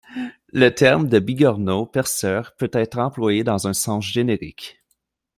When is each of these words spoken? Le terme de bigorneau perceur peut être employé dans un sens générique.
Le 0.51 0.69
terme 0.71 1.07
de 1.09 1.19
bigorneau 1.19 1.85
perceur 1.85 2.55
peut 2.55 2.71
être 2.73 2.97
employé 2.97 3.43
dans 3.43 3.67
un 3.67 3.73
sens 3.73 4.03
générique. 4.03 4.81